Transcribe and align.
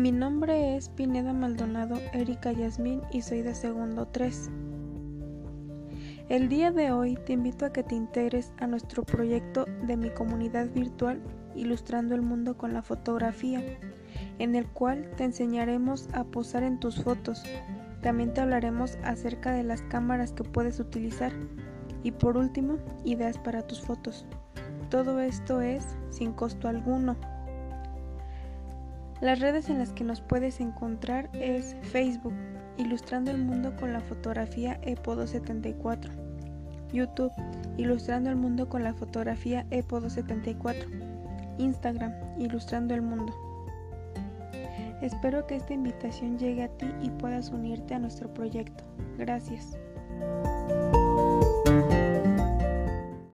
Mi 0.00 0.12
nombre 0.12 0.78
es 0.78 0.88
Pineda 0.88 1.34
Maldonado 1.34 1.96
Erika 2.14 2.52
Yasmín 2.52 3.02
y 3.12 3.20
soy 3.20 3.42
de 3.42 3.54
segundo 3.54 4.08
3. 4.08 4.48
El 6.30 6.48
día 6.48 6.70
de 6.70 6.90
hoy 6.90 7.18
te 7.26 7.34
invito 7.34 7.66
a 7.66 7.72
que 7.74 7.82
te 7.82 7.96
integres 7.96 8.50
a 8.56 8.66
nuestro 8.66 9.02
proyecto 9.02 9.66
de 9.82 9.98
mi 9.98 10.08
comunidad 10.08 10.70
virtual 10.70 11.20
Ilustrando 11.54 12.14
el 12.14 12.22
Mundo 12.22 12.56
con 12.56 12.72
la 12.72 12.80
Fotografía, 12.80 13.62
en 14.38 14.54
el 14.54 14.66
cual 14.68 15.06
te 15.18 15.24
enseñaremos 15.24 16.08
a 16.14 16.24
posar 16.24 16.62
en 16.62 16.80
tus 16.80 17.04
fotos. 17.04 17.42
También 18.00 18.32
te 18.32 18.40
hablaremos 18.40 18.96
acerca 19.04 19.52
de 19.52 19.64
las 19.64 19.82
cámaras 19.82 20.32
que 20.32 20.44
puedes 20.44 20.80
utilizar 20.80 21.32
y 22.02 22.12
por 22.12 22.38
último, 22.38 22.78
ideas 23.04 23.36
para 23.36 23.66
tus 23.66 23.82
fotos. 23.82 24.24
Todo 24.88 25.20
esto 25.20 25.60
es 25.60 25.84
sin 26.08 26.32
costo 26.32 26.68
alguno. 26.68 27.16
Las 29.20 29.38
redes 29.38 29.68
en 29.68 29.78
las 29.78 29.92
que 29.92 30.04
nos 30.04 30.22
puedes 30.22 30.60
encontrar 30.60 31.28
es 31.34 31.76
Facebook, 31.82 32.32
Ilustrando 32.78 33.30
el 33.30 33.38
Mundo 33.38 33.76
con 33.76 33.92
la 33.92 34.00
fotografía 34.00 34.80
EPO 34.82 35.26
74 35.26 36.10
YouTube, 36.92 37.32
Ilustrando 37.76 38.30
el 38.30 38.36
Mundo 38.36 38.68
con 38.68 38.82
la 38.82 38.94
fotografía 38.94 39.66
EPO 39.70 40.08
74 40.08 40.88
Instagram, 41.58 42.12
Ilustrando 42.38 42.94
el 42.94 43.02
Mundo. 43.02 43.34
Espero 45.02 45.46
que 45.46 45.56
esta 45.56 45.74
invitación 45.74 46.38
llegue 46.38 46.62
a 46.62 46.68
ti 46.68 46.86
y 47.02 47.10
puedas 47.10 47.50
unirte 47.50 47.94
a 47.94 47.98
nuestro 47.98 48.32
proyecto. 48.32 48.84
Gracias. 49.18 49.76